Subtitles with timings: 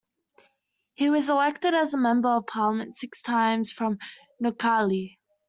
[0.95, 3.99] He was elected as a Member of Parliament six times from
[4.43, 5.19] Noakhali.